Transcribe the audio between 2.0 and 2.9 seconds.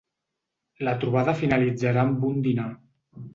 amb un dinar.